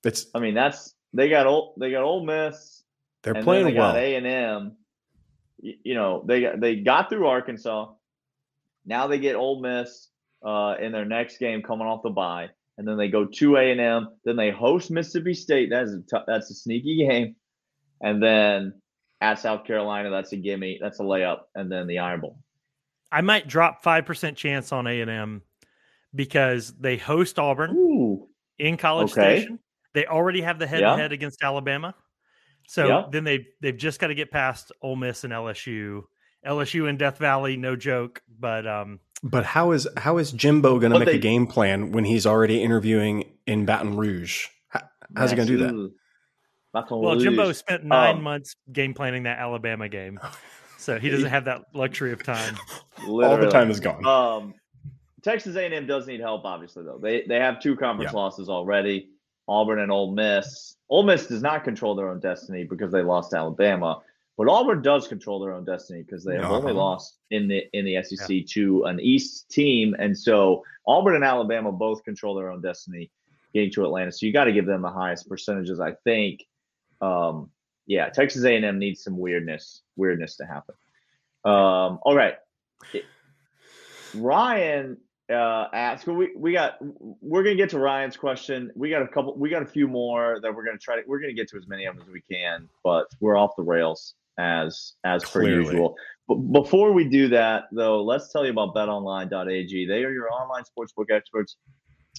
[0.05, 2.83] It's I mean, that's they got old they got Ole Miss.
[3.23, 3.95] they're playing they well.
[3.95, 4.77] A and M.
[5.61, 7.93] You know, they got they got through Arkansas.
[8.87, 10.09] Now they get Ole Miss
[10.45, 12.49] uh, in their next game coming off the bye,
[12.79, 14.09] and then they go to A and M.
[14.25, 15.71] Then they host Mississippi State.
[15.71, 17.37] That's a that's a sneaky game,
[18.01, 18.81] and then
[19.21, 20.79] at South Carolina, that's a gimme.
[20.81, 22.39] That's a layup, and then the Iron Bowl.
[23.13, 25.43] I might drop five percent chance on A and M
[26.15, 29.39] because they host Auburn Ooh, in College Okay.
[29.41, 29.59] Station.
[29.93, 31.95] They already have the head to head against Alabama,
[32.69, 33.07] so Yeah.
[33.11, 36.03] then they they've just got to get past Ole Miss and LSU.
[36.47, 38.23] LSU in Death Valley, no joke.
[38.39, 41.91] But um, But how is how is Jimbo going to But make a game plan
[41.93, 44.47] when he's already interviewing in Baton Rouge?
[44.69, 44.83] How,
[45.17, 45.93] how's he going to do that?
[46.73, 50.21] Baton well, Jimbo spent nine Um, months game planning that Alabama game,
[50.81, 52.57] so he doesn't have that luxury of time.
[53.07, 54.05] All the time is gone.
[54.05, 54.55] Um,
[55.23, 56.83] Texas A&M does need help, obviously.
[56.85, 58.19] Though they they have two conference Yeah.
[58.19, 59.09] losses already.
[59.49, 60.77] Auburn and Ole Miss.
[60.89, 64.01] Ole Miss does not control their own destiny because they lost to Alabama,
[64.39, 67.85] but Auburn does control their own destiny because they have only lost in the in
[67.85, 72.61] the SEC to an East team, and so Auburn and Alabama both control their own
[72.63, 73.11] destiny
[73.53, 74.13] getting to Atlanta.
[74.13, 76.45] So you got to give them the highest percentages, I think.
[77.01, 77.51] um,
[77.87, 80.75] yeah, Texas A&M needs some weirdness weirdness to happen.
[81.45, 82.35] Um, all right,
[84.15, 84.97] Ryan
[85.31, 86.07] uh, asked.
[86.07, 88.71] We we got we're gonna get to Ryan's question.
[88.75, 89.37] We got a couple.
[89.37, 91.03] We got a few more that we're gonna try to.
[91.07, 93.63] We're gonna get to as many of them as we can, but we're off the
[93.63, 95.65] rails as as Clearly.
[95.65, 95.97] per usual.
[96.29, 99.87] But before we do that, though, let's tell you about BetOnline.ag.
[99.87, 101.57] They are your online sportsbook experts.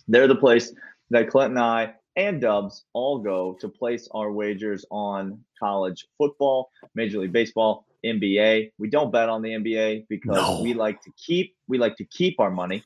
[0.08, 0.74] They're the place
[1.12, 6.70] that Clint and I and Dubs all go to place our wagers on college football,
[6.96, 8.72] Major League Baseball, NBA.
[8.78, 10.62] We don't bet on the NBA because No.
[10.62, 12.84] we like to keep we like to keep our money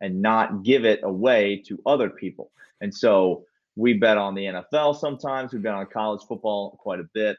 [0.00, 2.50] and not give it away to other people.
[2.80, 3.44] And so
[3.76, 5.52] we bet on the NFL sometimes.
[5.52, 7.36] We bet on college football quite a bit,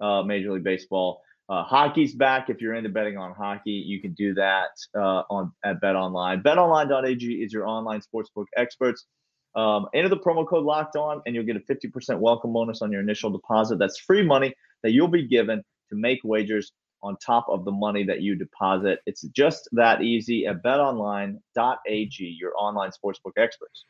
[0.00, 1.20] uh, Major League Baseball.
[1.48, 2.50] Uh, hockey's back.
[2.50, 6.42] If you're into betting on hockey, you can do that uh, on at Bet Online.
[6.42, 9.06] BetOnline.ag is your online sportsbook experts.
[9.56, 12.92] Um, enter the promo code Locked On, and you'll get a 50% welcome bonus on
[12.92, 13.78] your initial deposit.
[13.78, 18.04] That's free money that you'll be given to make wagers on top of the money
[18.04, 19.00] that you deposit.
[19.06, 23.84] It's just that easy at BetOnline.ag, your online sportsbook experts.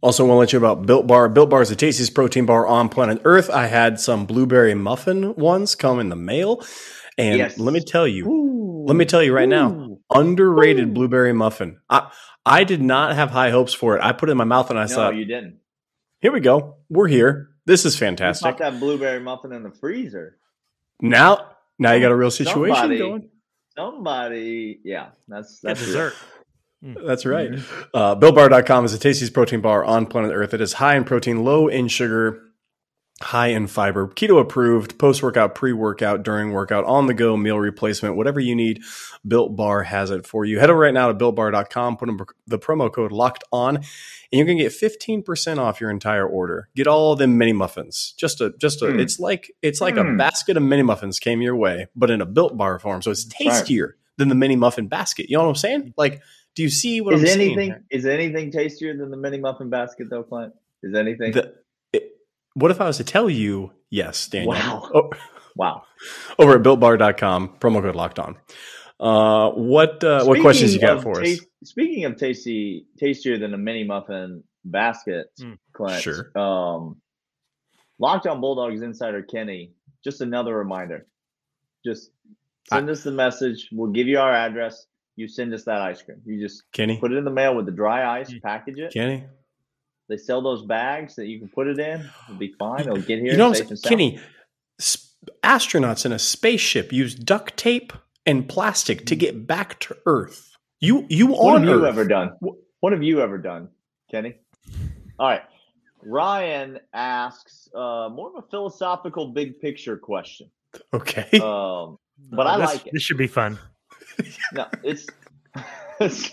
[0.00, 1.28] Also, want to let you know about Built Bar.
[1.30, 3.48] Built Bar is the tastiest protein bar on planet Earth.
[3.48, 6.62] I had some blueberry muffin ones come in the mail,
[7.16, 7.58] and Yes.
[7.58, 8.84] let me tell you, Ooh.
[8.86, 9.93] let me tell you right now, Ooh.
[10.14, 10.92] Underrated Ooh.
[10.92, 11.80] blueberry muffin.
[11.90, 12.10] I
[12.46, 14.02] I did not have high hopes for it.
[14.02, 15.58] I put it in my mouth and I No, thought, you didn't.
[16.20, 16.76] here we go.
[16.88, 17.50] We're here.
[17.66, 18.44] This is You fantastic.
[18.44, 20.38] popped that blueberry muffin in the freezer.
[21.00, 23.28] Now, now you got a real situation Somebody- going.
[23.76, 25.86] Somebody, yeah, that's Get that's real.
[25.88, 26.14] dessert.
[27.06, 27.50] That's right.
[27.94, 30.52] Uh, BuiltBar.com is the tastiest protein bar on planet Earth.
[30.52, 32.42] It is high in protein, low in sugar,
[33.22, 37.58] high in fiber, keto approved, post workout, pre workout, during workout, on the go, meal
[37.58, 38.82] replacement, whatever you need,
[39.26, 40.58] Built Bar has it for you.
[40.58, 43.84] Head over right now to BuiltBar.com, put in the promo code locked on, and
[44.32, 46.68] you can get 15% off your entire order.
[46.74, 48.14] Get all them mini muffins.
[48.18, 49.00] Just a, just a, Mm.
[49.00, 50.18] it's like, it's like a Mm.
[50.18, 53.00] basket of mini muffins came your way, but in a Built Bar form.
[53.00, 53.50] So it's right.
[53.50, 55.30] tastier than the mini muffin basket.
[55.30, 55.94] You know what I'm saying?
[55.96, 56.20] Like,
[56.54, 57.40] do you see what Is I'm saying?
[57.58, 60.52] anything is anything tastier than the mini muffin basket though, Clint?
[60.82, 61.32] Is anything?
[61.32, 61.54] The,
[62.54, 64.52] what if I was to tell you yes, Daniel?
[64.52, 64.90] Wow.
[64.94, 65.10] Oh,
[65.56, 65.82] wow.
[66.38, 68.36] over at builtbar.com, promo code locked on.
[69.00, 71.40] Uh, what uh, what questions you got of for us?
[71.64, 75.58] Speaking of tasty, tastier than a mini muffin basket, Mm.
[75.72, 76.02] Clint.
[76.02, 76.30] Sure.
[76.38, 77.00] Um,
[77.98, 79.72] Locked On Bulldogs insider Kenny.
[80.02, 81.06] Just another reminder.
[81.84, 82.10] Just
[82.68, 83.68] send us the message.
[83.72, 84.86] We'll give you our address.
[85.16, 86.20] You send us that ice cream.
[86.24, 86.98] You just Kenny?
[86.98, 88.30] put it in the mail with the dry ice.
[88.32, 88.42] Mm.
[88.42, 88.92] Package it.
[88.92, 89.24] Kenny?
[90.08, 92.08] They sell those bags that you can put it in.
[92.28, 92.80] It'll be fine.
[92.80, 93.90] It'll get here You know what safe I'm and saying?
[93.90, 94.20] Kenny,
[94.78, 97.92] s- astronauts in a spaceship use duct tape
[98.26, 100.50] and plastic to get back to Earth.
[100.80, 102.32] You you What on have you ever done?
[102.80, 103.68] What have you ever done,
[104.10, 104.34] Kenny?
[105.18, 105.42] All right.
[106.02, 110.50] Ryan asks uh, more of a philosophical, big picture question.
[110.92, 111.28] Okay.
[111.38, 111.98] Um,
[112.30, 112.92] but I like it.
[112.92, 113.58] This should be fun.
[114.52, 115.06] No, it's,
[116.00, 116.30] it's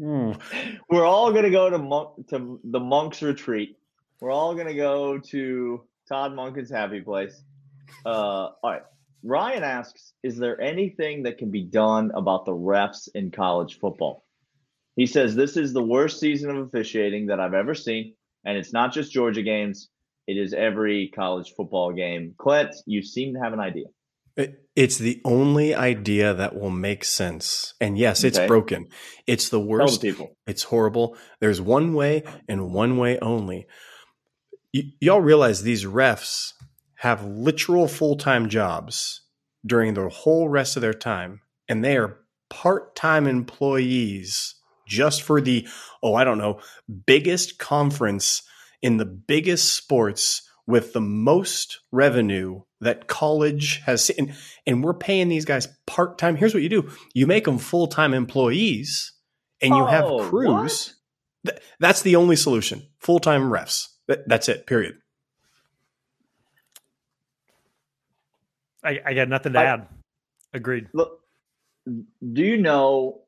[0.00, 0.34] Ooh.
[0.90, 3.76] we're all gonna go to monk to the monks retreat.
[4.20, 7.42] We're all gonna go to Todd Monken's happy place.
[8.04, 8.82] Uh, all right.
[9.22, 14.24] Ryan asks, is there anything that can be done about the refs in college football?
[14.94, 18.72] He says this is the worst season of officiating that I've ever seen, and it's
[18.72, 19.88] not just Georgia games;
[20.26, 22.34] it is every college football game.
[22.38, 23.86] Clint, you seem to have an idea.
[24.36, 27.72] It- It's the only idea that will make sense.
[27.80, 28.46] And yes, it's Okay.
[28.46, 28.88] broken.
[29.26, 30.02] It's the worst.
[30.02, 30.36] people.
[30.46, 31.16] It's horrible.
[31.40, 33.66] There's one way and one way only.
[34.74, 36.52] Y- y'all realize these refs
[36.96, 39.22] have literal full time jobs
[39.64, 42.18] during the whole rest of their time, and they are
[42.50, 45.66] part time employees just for the,
[46.02, 46.60] oh, I don't know,
[47.06, 48.42] biggest conference
[48.82, 54.16] in the biggest sports with the most revenue that college has seen.
[54.18, 54.34] And,
[54.66, 56.36] and we're paying these guys part time.
[56.36, 59.12] Here's what you do you make them full time employees
[59.62, 60.94] and you Oh, have crews.
[61.46, 62.86] Th- that's the only solution.
[63.00, 63.86] Full time refs.
[64.08, 64.66] That, that's it.
[64.66, 64.96] Period.
[68.84, 69.86] I, I got nothing to I- add.
[70.54, 70.88] Agreed.
[70.94, 71.20] Look,
[71.86, 73.20] do you know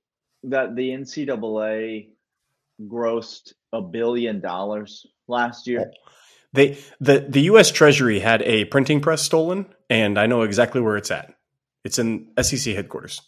[0.44, 2.09] that the NCAA
[2.87, 5.85] grossed a billion dollars last year?
[5.94, 6.11] Oh.
[6.52, 7.70] They the the U.S.
[7.70, 11.34] Treasury had a printing press stolen, and I know exactly where it's at.
[11.84, 13.20] It's in SEC headquarters.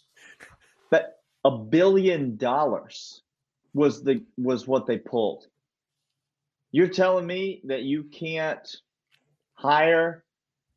[0.89, 3.21] That a billion dollars
[3.73, 5.45] was the was what they pulled.
[6.71, 8.67] You're telling me that you can't
[9.53, 10.23] hire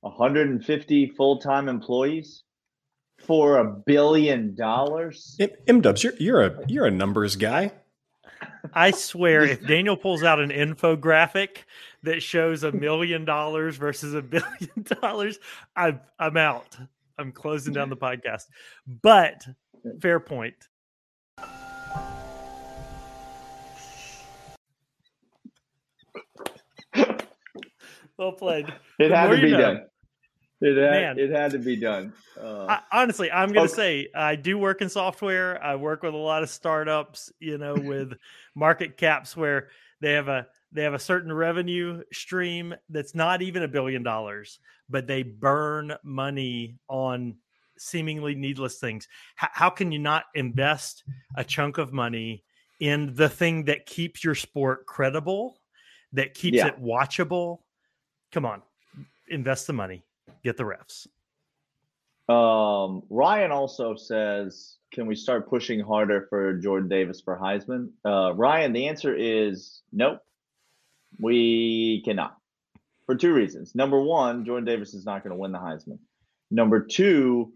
[0.00, 2.42] 150 full-time employees
[3.18, 5.38] for a billion dollars?
[5.66, 7.72] M Dubs, you're you're a you're a numbers guy.
[8.72, 11.58] I swear, if Daniel pulls out an infographic
[12.02, 15.38] that shows a million dollars versus a billion dollars,
[15.76, 16.76] I'm I'm out.
[17.18, 18.44] I'm closing down the podcast.
[19.02, 19.46] But
[20.00, 20.54] fair point.
[28.18, 28.66] well played.
[28.98, 29.58] It The had to you be know.
[29.60, 29.86] done.
[30.64, 31.18] It had, Man.
[31.18, 32.12] it had to be done.
[32.40, 34.06] Uh, I, honestly, I'm going to Okay.
[34.06, 35.62] say I do work in software.
[35.62, 38.14] I work with a lot of startups, you know, with
[38.54, 39.68] market caps where
[40.00, 44.58] they have a they have a certain revenue stream that's not even a billion dollars,
[44.88, 47.36] but they burn money on
[47.78, 49.06] seemingly needless things.
[49.36, 51.04] How, how can you not invest
[51.36, 52.42] a chunk of money
[52.80, 55.60] in the thing that keeps your sport credible,
[56.12, 56.68] that keeps Yeah.
[56.68, 57.58] it watchable?
[58.32, 58.62] Come on,
[59.28, 60.04] invest the money,
[60.44, 61.06] get the refs.
[62.32, 68.32] Um, Ryan also says, "Can we start pushing harder for Jordan Davis for Heisman?" Uh,
[68.34, 70.20] Ryan, the answer is nope.
[71.18, 72.36] We cannot
[73.06, 73.74] for two reasons.
[73.74, 75.98] Number one, Jordan Davis is not going to win the Heisman.
[76.50, 77.52] Number two,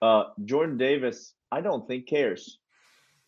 [0.00, 2.58] uh, Jordan Davis, I don't think cares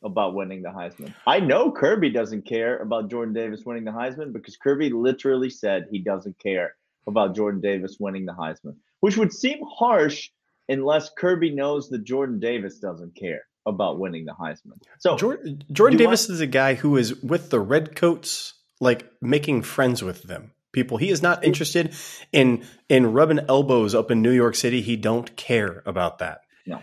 [0.02, 1.14] about winning the Heisman.
[1.26, 5.86] I know Kirby doesn't care about Jordan Davis winning the Heisman because Kirby literally said
[5.90, 6.74] he doesn't care
[7.06, 10.30] about Jordan Davis winning the Heisman, which would seem harsh
[10.70, 14.80] unless Kirby knows that Jordan Davis doesn't care about winning the Heisman.
[14.98, 19.10] So Jordan, Jordan do I- Davis is a guy who is with the Redcoats, like
[19.20, 20.52] making friends with them.
[20.72, 21.94] People, he is not interested
[22.32, 24.80] in in rubbing elbows up in New York City.
[24.80, 26.40] He don't care about that.
[26.66, 26.80] No,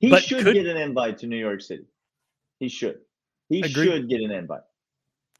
[0.00, 1.86] he But should could- get an invite to New York City.
[2.60, 2.98] He should.
[3.48, 3.72] He Agreed.
[3.86, 4.62] should get an invite.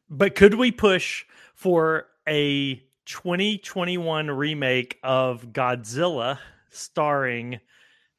[0.08, 6.38] But could we push for a 2021 remake of Godzilla
[6.70, 7.60] starring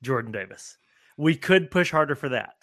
[0.01, 0.77] Jordan Davis?
[1.17, 2.55] We could push harder for that.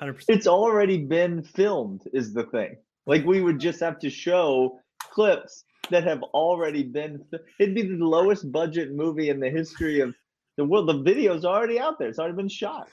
[0.00, 0.24] 100%.
[0.28, 2.76] It's already been filmed, is the thing.
[3.06, 7.24] Like we would just have to show clips that have already been.
[7.58, 10.14] It'd be the lowest budget movie in the history of
[10.56, 10.88] the world.
[10.88, 12.08] The video's already out there.
[12.08, 12.88] It's already been shot.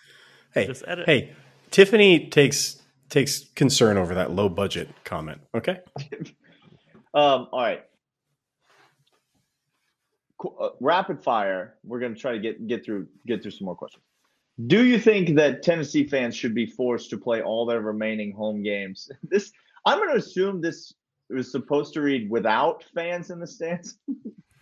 [0.54, 1.06] Hey, Just edit.
[1.06, 1.34] hey,
[1.72, 5.42] Tiffany takes takes concern over that low budget comment.
[5.54, 5.80] Okay,
[7.14, 7.84] Um, all right.
[10.60, 11.76] Uh, rapid fire.
[11.84, 14.04] We're going to try to get get through get through some more questions.
[14.68, 18.64] Do you think that Tennessee fans should be forced to play all their remaining home
[18.64, 19.10] games?
[19.24, 19.52] This
[19.86, 20.94] I'm going to assume this
[21.30, 23.98] was supposed to read without fans in the stands,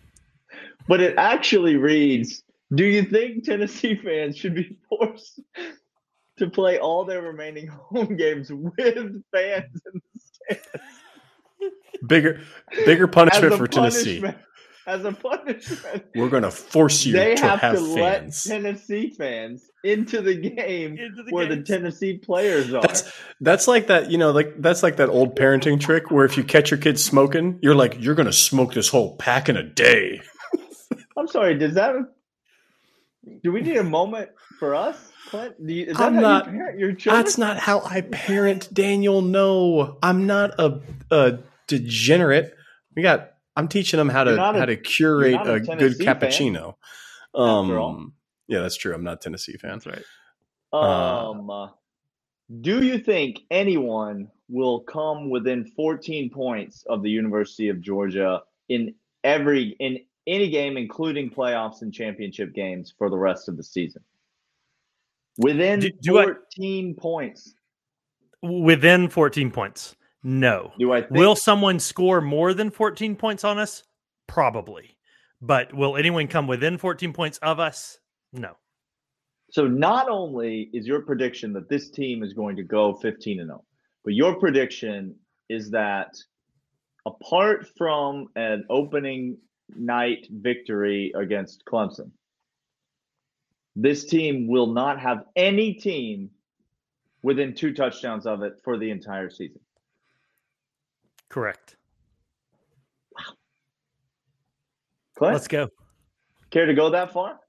[0.88, 2.42] but it actually reads:
[2.74, 5.40] Do you think Tennessee fans should be forced
[6.38, 10.68] to play all their remaining home games with fans in the stands?
[12.06, 12.40] bigger
[12.84, 14.22] bigger punishment for Tennessee.
[14.84, 18.32] Punishment- As a punishment, We're going to force you they to have, have, to let.
[18.32, 21.62] Tennessee fans into the game Into the where the.
[21.62, 22.82] Tennessee players are.
[22.82, 26.36] That's that's like that, you know, like that's like that old parenting trick where if
[26.36, 29.62] you catch your kid smoking, you're like, you're gonna smoke this whole pack in a
[29.62, 30.20] day.
[31.16, 31.56] I'm sorry.
[31.58, 31.94] Does that?
[33.42, 34.96] Do we need a moment for us,
[35.28, 35.54] Clint?
[35.60, 37.24] You, is that I'm how not- you parent your children?
[37.24, 39.22] That's not how I parent Daniel.
[39.22, 42.54] No, I'm not a, a degenerate.
[42.96, 43.30] We got.
[43.56, 46.74] I'm teaching them how to a- how to curate a a, good Tennessee fan, cappuccino.
[47.34, 47.90] after all.
[47.90, 48.12] Um,
[48.48, 48.94] yeah, that's true.
[48.94, 49.70] I'm not a Tennessee fan.
[49.72, 50.02] That's right.
[50.72, 51.68] Uh, Um, uh,
[52.60, 58.94] do you think anyone will come within 14 points of the University of Georgia in
[59.22, 64.02] every in any game, including playoffs and championship games for the rest of the season?
[65.38, 67.54] Within Do- do I- 14 points.
[68.42, 69.96] Within 14 points.
[70.24, 70.72] No.
[70.78, 73.84] Do I think Will someone score more than 14 points on us?
[74.26, 74.96] Probably.
[75.42, 77.98] But will anyone come within 14 points of us?
[78.32, 78.56] No.
[79.50, 79.68] so?
[79.68, 83.62] Not only is your prediction that this team is going to go 15 and 0,
[84.02, 85.14] but your prediction
[85.50, 86.16] is that
[87.06, 89.36] apart from an opening
[89.76, 92.10] night victory against Clemson,
[93.76, 96.30] this team will not have any team
[97.22, 99.60] within two touchdowns of it for the entire season.
[101.34, 101.74] Correct.
[105.16, 105.68] Clint, Let's go.
[106.52, 107.40] care to go that far?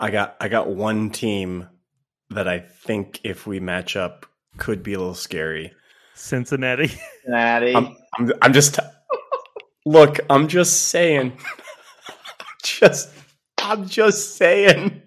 [0.00, 1.68] I got I got one team
[2.30, 4.26] that I think if we match up
[4.56, 5.72] could be a little scary.
[6.14, 6.90] Cincinnati.
[7.28, 7.76] Natty.
[7.76, 8.80] I'm I'm, I'm just
[9.86, 10.18] look.
[10.28, 11.38] I'm just saying.
[12.64, 13.10] just
[13.58, 15.02] I'm just saying.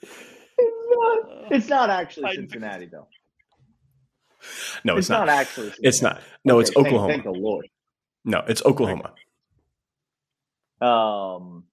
[0.00, 1.18] it's not
[1.50, 3.08] it's not actually Cincinnati, though.
[4.84, 5.26] No, It's, it's, not.
[5.26, 5.28] not.
[5.28, 5.72] actually.
[5.80, 6.20] It's not.
[6.44, 7.12] No, it's Okay, thank- Oklahoma.
[7.12, 7.68] Thank, the Lord.
[8.24, 9.12] No, it's Oklahoma.
[10.80, 11.64] Um,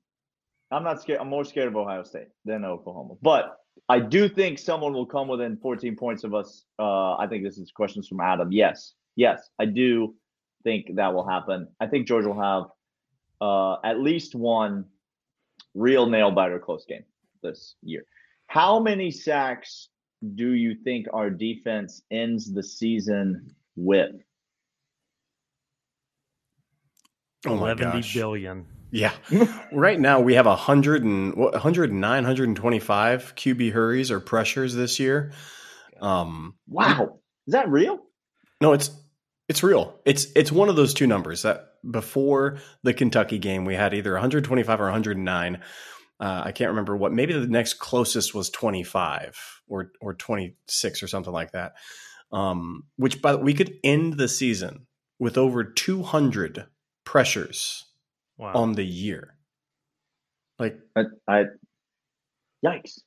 [0.72, 1.20] I'm not scared.
[1.20, 3.16] I'm more scared of Ohio State than Oklahoma.
[3.22, 3.58] But
[3.90, 6.66] I do think someone will come within 14 points of us.
[6.80, 8.52] Uh, I think this is questions from Adam.
[8.52, 10.16] Yes, yes, I do
[10.64, 11.68] think that will happen.
[11.80, 12.64] I think George will have
[13.42, 14.86] uh, at least one
[15.76, 17.04] real nail biter close game
[17.42, 18.06] this year.
[18.48, 19.90] How many sacks
[20.36, 24.16] do you think our defense ends the season with?
[27.46, 28.14] Oh my 70 gosh.
[28.14, 28.66] billion.
[28.92, 29.12] Yeah.
[29.72, 35.32] right now we have 100 and what 109, 125 QB hurries or pressures this year.
[36.00, 38.00] Um Wow, is that real?
[38.62, 38.92] no, it's
[39.50, 40.00] it's real.
[40.06, 44.14] It's it's one of those two numbers that before the Kentucky game we had either
[44.14, 45.62] 125 or 109.
[46.20, 47.12] Uh, I can't remember what.
[47.12, 49.38] Maybe the next closest was 25
[49.68, 51.74] or or 26 or something like that.
[52.32, 54.88] Um, which by the we could end the season
[55.20, 56.66] with over 200
[57.06, 57.86] pressures
[58.38, 58.54] Wow.
[58.54, 59.36] on the year.
[60.58, 61.44] Like I, I
[62.66, 63.00] yikes.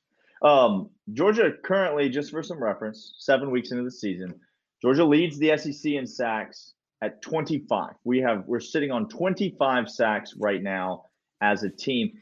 [0.43, 4.35] Um, Georgia currently, just for some reference, seven weeks into the season,
[4.83, 7.95] Georgia leads the SEC in sacks at 25.
[8.05, 11.07] We have we're sitting on 25 sacks right now
[11.41, 12.13] as a team.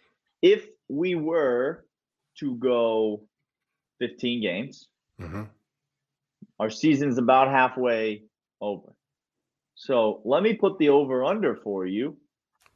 [0.43, 1.85] If we were
[2.39, 3.23] to go
[3.99, 4.89] 15 games,
[5.21, 5.49] mhm.
[6.59, 8.23] our season's about halfway
[8.61, 8.93] over.
[9.75, 12.17] So let me put the over under for you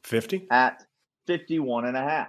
[0.05, 0.47] 50?
[0.51, 0.85] at
[1.27, 2.29] 51 and a half.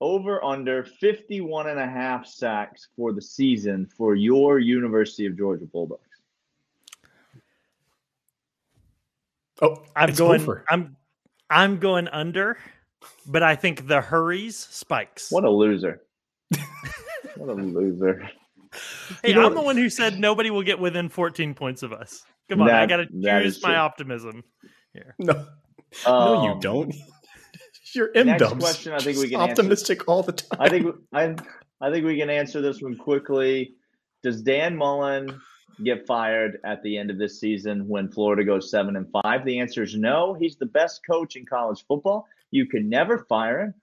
[0.00, 5.66] Over under 51 and a half sacks for the season for your University of Georgia
[5.66, 6.02] Bulldogs.
[9.62, 10.64] Oh, I'm going over.
[10.68, 10.96] I'm
[11.48, 12.58] I'm going under,
[13.26, 15.30] but I think the hurries spikes.
[15.30, 16.02] What a loser.
[17.36, 18.28] what a loser.
[19.22, 21.92] hey, you know- I'm the one who said nobody will get within 14 points of
[21.92, 22.24] us.
[22.48, 23.76] Come on, I got to that is choose my true.
[23.78, 24.44] optimism
[24.92, 25.14] here.
[25.18, 25.46] No,
[26.06, 26.94] no, you Um, don't.
[27.94, 29.52] You're M next question I think we can answer.
[29.52, 30.58] optimistic all the time.
[30.60, 31.36] I think I
[31.80, 33.74] I think we can answer this one quickly.
[34.22, 35.40] Does Dan Mullen
[35.84, 39.44] get fired at the end of this season when Florida goes seven and five?
[39.44, 40.34] The answer is no.
[40.34, 42.26] He's the best coach in college football.
[42.54, 43.74] You can never fire him.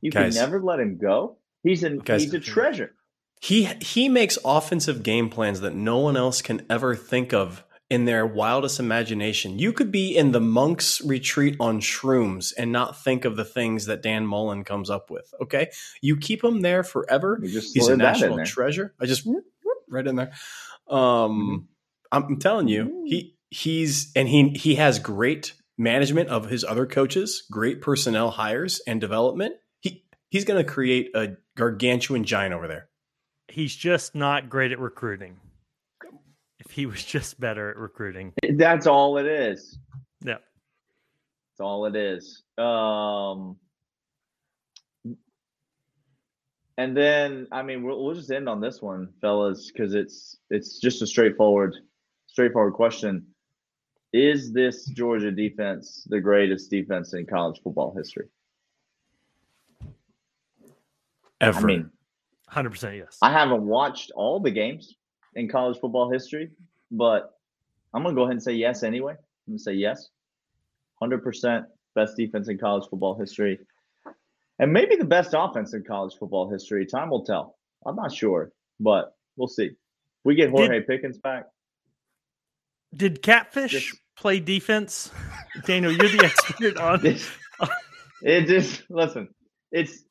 [0.00, 0.34] You Guys.
[0.36, 1.38] can never let him go.
[1.64, 2.22] He's an Guys.
[2.22, 2.92] he's a treasure.
[3.40, 8.04] he he makes offensive game plans that no one else can ever think of in
[8.04, 9.58] their wildest imagination.
[9.58, 13.86] You could be in the monks retreat on shrooms and not think of the things
[13.86, 15.32] that Dan Mullen comes up with.
[15.42, 17.40] Okay, you keep him there forever.
[17.42, 18.94] He's a slid that in national treasure.
[19.00, 20.32] I just whoop, whoop, right in there.
[20.88, 21.68] Um,
[22.12, 26.86] I'm, I'm telling you, he he's and he he has great management of his other
[26.86, 29.54] coaches, great personnel hires and development.
[29.80, 32.88] He he's going to create a gargantuan giant over there.
[33.48, 35.36] He's just not great at recruiting.
[36.60, 38.32] If he was just better at recruiting.
[38.56, 39.78] That's all it is.
[40.24, 40.38] Yeah.
[41.52, 42.42] That's all it is.
[42.56, 43.56] Um,
[46.78, 50.80] and then, I mean, we'll, we'll just end on this one, fellas, because it's it's
[50.80, 51.76] just a straightforward,
[52.26, 53.26] straightforward question.
[54.14, 58.26] Is this Georgia defense the greatest defense in college football history?
[61.40, 61.58] Ever.
[61.58, 61.90] I mean,
[62.48, 63.18] 100% yes.
[63.20, 64.94] I haven't watched all the games
[65.34, 66.52] in college football history,
[66.92, 67.36] but
[67.92, 69.14] I'm gonna go ahead and say yes anyway.
[69.14, 70.10] I'm gonna say yes.
[71.02, 73.58] Hundred percent best defense in college football history.
[74.60, 76.86] And maybe the best offense in college football history.
[76.86, 77.56] Time will tell.
[77.84, 79.70] I'm not sure, but we'll see.
[80.22, 81.46] We get George Pickens back.
[82.94, 85.10] Did Catfish Just- play defense?
[85.66, 87.28] Daniel, you're the expert on this.
[88.22, 89.28] it just listen,
[89.72, 90.04] it's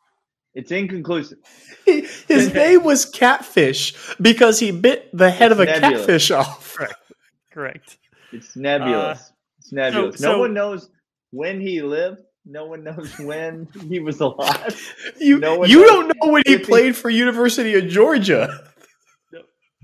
[0.54, 1.40] it's inconclusive.
[1.86, 6.00] His name was Catfish because he bit the head of a nebulous.
[6.00, 6.78] catfish off.
[7.52, 7.98] correct.
[8.32, 9.20] It's nebulous.
[9.20, 9.24] Uh,
[9.60, 10.20] it's nebulous.
[10.20, 10.90] so- no one knows
[11.32, 12.20] when he lived.
[12.46, 14.94] No one knows when he was alive.
[15.18, 18.70] You No you don't know when he- played for University of Georgia.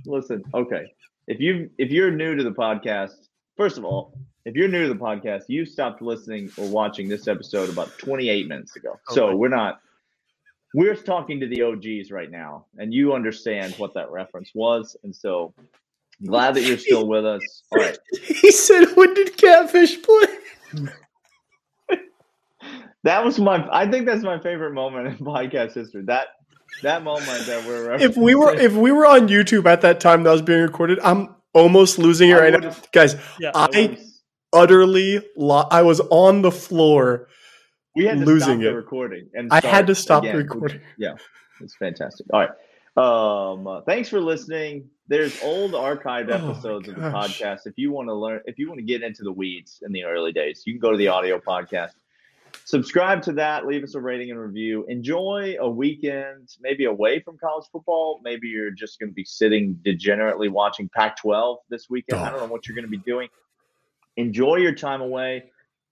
[0.05, 0.91] Listen, okay.
[1.27, 3.11] If you if you're new to the podcast,
[3.59, 4.13] first of all,
[4.45, 8.47] if you're new to the podcast, you stopped listening or watching this episode about 28
[8.47, 8.97] minutes ago.
[9.09, 9.81] Oh, so we're not
[10.73, 15.13] we're talking to the OGs right now, and you understand what that reference was, and
[15.13, 15.53] so
[16.25, 17.41] glad that you're still with us.
[17.71, 17.97] All right.
[18.21, 20.87] He said, "When did Catfish play?"
[23.03, 26.03] That was my I think that's my favorite moment in podcast history.
[26.03, 26.27] That
[26.83, 30.23] that moment that we're If we were if we were on YouTube at that time
[30.23, 33.15] that was being recorded, I'm almost losing it I right now, guys.
[33.39, 33.51] Yeah.
[33.53, 33.97] I
[34.53, 37.27] utterly lo- I was on the floor.
[37.95, 38.67] we had to losing it.
[38.67, 40.35] recording and I had to stop again.
[40.35, 40.81] the recording.
[40.97, 41.15] Yeah,
[41.61, 42.27] it's fantastic.
[42.33, 42.49] All right.
[42.97, 44.89] Um, uh, thanks for listening.
[45.07, 47.61] There's old archived Oh episodes of the podcast.
[47.65, 50.03] If you want to learn, if you want to get into the weeds in the
[50.03, 51.91] early days, you can go to the audio podcast.
[52.69, 53.65] Subscribe to that.
[53.65, 54.85] Leave us a rating and review.
[54.89, 58.21] Enjoy a weekend, maybe away from college football.
[58.23, 62.21] Maybe you're just going to be sitting degenerately watching Pac 12 this weekend.
[62.21, 62.25] Oh.
[62.25, 63.27] I don't know what you're going to be doing.
[64.17, 65.45] Enjoy your time away.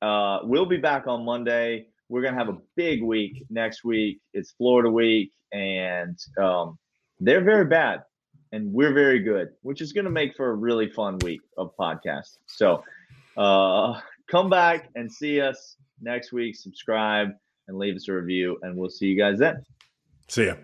[0.04, 1.88] Uh, we'll be back on Monday.
[2.10, 4.22] We're going to have a big week next week.
[4.34, 6.78] It's Florida week, and um,
[7.20, 8.04] they're very bad,
[8.52, 11.76] and we're very good, which is going to make for a really fun week of
[11.76, 12.38] podcasts.
[12.46, 12.84] So
[13.36, 14.00] uh,
[14.30, 16.56] come back and see us next week.
[16.56, 17.30] Subscribe
[17.68, 19.64] and leave us a review, and we'll see you guys then.
[20.28, 20.56] See ya.